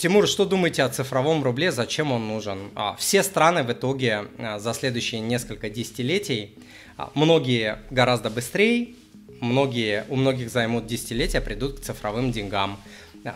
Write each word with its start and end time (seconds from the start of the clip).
Тимур, 0.00 0.26
что 0.26 0.46
думаете 0.46 0.82
о 0.82 0.88
цифровом 0.88 1.44
рубле, 1.44 1.70
зачем 1.70 2.10
он 2.10 2.26
нужен? 2.26 2.70
А, 2.74 2.96
все 2.96 3.22
страны 3.22 3.64
в 3.64 3.70
итоге 3.70 4.28
а, 4.38 4.58
за 4.58 4.72
следующие 4.72 5.20
несколько 5.20 5.68
десятилетий, 5.68 6.54
а, 6.96 7.10
многие 7.14 7.80
гораздо 7.90 8.30
быстрее, 8.30 8.94
многие, 9.42 10.06
у 10.08 10.16
многих 10.16 10.48
займут 10.48 10.86
десятилетия, 10.86 11.42
придут 11.42 11.80
к 11.80 11.82
цифровым 11.82 12.32
деньгам. 12.32 12.80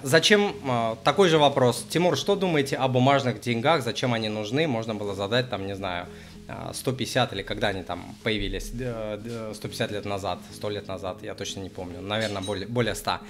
Зачем 0.02 0.54
такой 1.04 1.28
же 1.28 1.36
вопрос? 1.36 1.84
Тимур, 1.90 2.16
что 2.16 2.34
думаете 2.34 2.76
о 2.76 2.88
бумажных 2.88 3.42
деньгах, 3.42 3.82
зачем 3.82 4.14
они 4.14 4.30
нужны? 4.30 4.66
Можно 4.66 4.94
было 4.94 5.14
задать 5.14 5.50
там, 5.50 5.66
не 5.66 5.76
знаю, 5.76 6.06
150 6.72 7.32
или 7.32 7.42
когда 7.42 7.68
они 7.68 7.82
там 7.82 8.14
появились, 8.22 8.66
150 8.68 9.92
лет 9.92 10.04
назад, 10.04 10.40
100 10.52 10.70
лет 10.70 10.88
назад, 10.88 11.18
я 11.22 11.34
точно 11.34 11.60
не 11.60 11.70
помню, 11.70 12.00
наверное, 12.00 12.42
более, 12.42 12.66
более 12.66 12.94
100. 12.94 13.20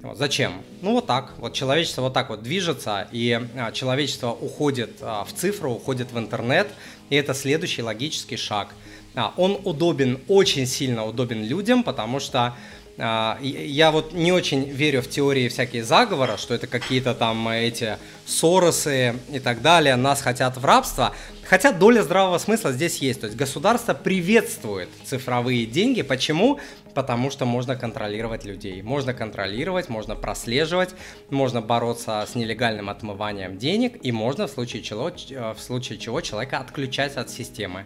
Вот, 0.00 0.18
зачем? 0.18 0.62
Ну 0.82 0.92
вот 0.92 1.06
так, 1.06 1.32
вот 1.38 1.54
человечество 1.54 2.02
вот 2.02 2.12
так 2.12 2.28
вот 2.28 2.42
движется, 2.42 3.08
и 3.12 3.40
а, 3.56 3.72
человечество 3.72 4.30
уходит 4.30 4.98
а, 5.00 5.24
в 5.24 5.32
цифру, 5.32 5.72
уходит 5.72 6.12
в 6.12 6.18
интернет, 6.18 6.68
и 7.08 7.16
это 7.16 7.32
следующий 7.32 7.82
логический 7.82 8.36
шаг. 8.36 8.74
А, 9.14 9.32
он 9.38 9.58
удобен, 9.64 10.20
очень 10.28 10.66
сильно 10.66 11.06
удобен 11.06 11.42
людям, 11.42 11.82
потому 11.82 12.20
что 12.20 12.38
а, 12.40 12.56
я 12.98 13.90
вот 13.90 14.14
не 14.14 14.32
очень 14.32 14.70
верю 14.70 15.02
в 15.02 15.08
теории 15.08 15.48
всякие 15.48 15.84
заговора, 15.84 16.36
что 16.38 16.54
это 16.54 16.66
какие-то 16.66 17.14
там 17.14 17.46
эти 17.48 17.98
Соросы 18.24 19.14
и 19.30 19.38
так 19.38 19.62
далее, 19.62 19.96
нас 19.96 20.20
хотят 20.22 20.56
в 20.56 20.64
рабство. 20.64 21.14
Хотя 21.44 21.70
доля 21.70 22.02
здравого 22.02 22.38
смысла 22.38 22.72
здесь 22.72 22.98
есть. 22.98 23.20
То 23.20 23.26
есть 23.26 23.38
государство 23.38 23.94
приветствует 23.94 24.88
цифровые 25.04 25.64
деньги. 25.66 26.02
Почему? 26.02 26.58
Потому 26.92 27.30
что 27.30 27.44
можно 27.44 27.76
контролировать 27.76 28.44
людей. 28.44 28.82
Можно 28.82 29.14
контролировать, 29.14 29.88
можно 29.88 30.16
прослеживать, 30.16 30.90
можно 31.30 31.60
бороться 31.60 32.26
с 32.28 32.34
нелегальным 32.34 32.90
отмыванием 32.90 33.58
денег 33.58 33.98
и 34.02 34.10
можно 34.10 34.48
в 34.48 34.50
случае 34.50 34.82
чего, 34.82 35.10
э, 35.10 35.54
в 35.56 35.60
случае 35.60 35.98
чего 35.98 36.20
человека 36.20 36.58
отключать 36.58 37.16
от 37.16 37.30
системы. 37.30 37.84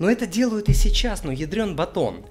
Но 0.00 0.10
это 0.10 0.26
делают 0.26 0.68
и 0.68 0.74
сейчас, 0.74 1.22
ну 1.22 1.30
ядрен 1.30 1.76
батон. 1.76 2.24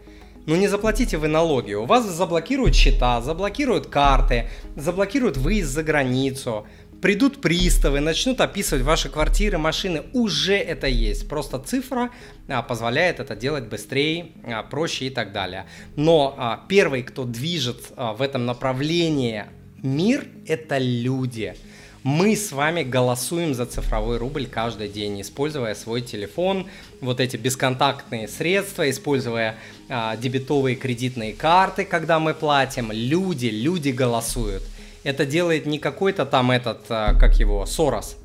Ну 0.48 0.56
не 0.56 0.70
заплатите 0.70 1.18
вы 1.18 1.28
налоги, 1.28 1.74
у 1.74 1.84
вас 1.84 2.06
заблокируют 2.06 2.74
счета, 2.74 3.20
заблокируют 3.20 3.88
карты, 3.88 4.48
заблокируют 4.78 5.36
выезд 5.36 5.74
за 5.74 5.84
границу, 5.84 6.66
придут 7.02 7.42
приставы, 7.42 8.00
начнут 8.00 8.40
описывать 8.40 8.86
ваши 8.86 9.10
квартиры, 9.10 9.58
машины, 9.58 10.04
уже 10.14 10.56
это 10.56 10.88
есть. 10.88 11.28
Просто 11.28 11.60
цифра 11.60 12.12
а, 12.48 12.62
позволяет 12.62 13.20
это 13.20 13.36
делать 13.36 13.66
быстрее, 13.66 14.32
а, 14.46 14.64
проще 14.64 15.08
и 15.08 15.10
так 15.10 15.34
далее. 15.34 15.66
Но 15.98 16.34
а, 16.38 16.64
первый, 16.70 17.04
кто 17.04 17.26
движет 17.26 17.92
а, 17.98 18.14
в 18.14 18.22
этом 18.22 18.46
направлении 18.46 19.48
мир, 19.84 20.28
это 20.48 20.78
люди. 20.78 21.58
Мы 22.04 22.36
с 22.36 22.52
вами 22.52 22.84
голосуем 22.84 23.54
за 23.54 23.66
цифровой 23.66 24.18
рубль 24.18 24.48
каждый 24.48 24.88
день, 24.88 25.22
используя 25.22 25.74
свой 25.74 26.02
телефон, 26.02 26.68
вот 27.02 27.20
эти 27.20 27.38
бесконтактные 27.38 28.28
средства, 28.28 28.90
используя 28.90 29.56
а, 29.90 30.16
дебетовые 30.16 30.76
кредитные 30.76 31.34
карты, 31.34 31.86
когда 31.86 32.20
мы 32.20 32.34
платим. 32.34 32.92
Люди, 32.92 33.48
люди 33.48 33.90
голосуют. 33.90 34.64
Это 35.04 35.26
делает 35.26 35.66
не 35.66 35.80
какой-то 35.80 36.26
там 36.26 36.52
этот, 36.52 36.86
а, 36.90 37.14
как 37.16 37.40
его, 37.40 37.66
Сорос, 37.66 38.18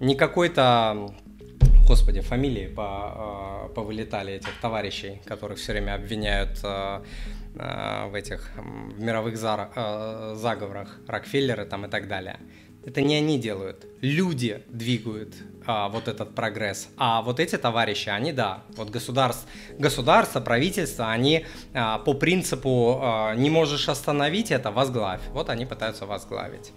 не 0.00 0.14
какой-то 0.14 1.14
господи, 1.86 2.20
фамилии 2.20 2.68
по, 2.68 2.84
а, 2.86 3.68
повылетали 3.74 4.34
этих 4.34 4.60
товарищей, 4.60 5.20
которых 5.26 5.58
все 5.58 5.72
время 5.72 5.94
обвиняют 5.94 6.58
а, 6.62 7.02
в 7.54 8.14
этих 8.14 8.50
в 8.56 8.98
мировых 8.98 9.36
заговорах, 9.36 10.98
Рокфеллеры 11.06 11.66
там 11.66 11.84
и 11.84 11.88
так 11.88 12.08
далее. 12.08 12.38
Это 12.84 13.00
не 13.00 13.16
они 13.16 13.38
делают, 13.38 13.86
люди 14.00 14.62
двигают 14.68 15.34
а, 15.66 15.88
вот 15.88 16.08
этот 16.08 16.34
прогресс. 16.34 16.88
А 16.96 17.22
вот 17.22 17.40
эти 17.40 17.56
товарищи, 17.56 18.08
они 18.08 18.32
да, 18.32 18.64
вот 18.76 18.90
государство, 18.90 19.48
государство 19.78 20.40
правительство, 20.40 21.10
они 21.10 21.46
а, 21.74 21.98
по 21.98 22.14
принципу 22.14 22.98
а, 23.00 23.34
не 23.34 23.50
можешь 23.50 23.88
остановить 23.88 24.50
это, 24.50 24.70
возглавь. 24.70 25.20
Вот 25.32 25.50
они 25.50 25.66
пытаются 25.66 26.06
возглавить. 26.06 26.70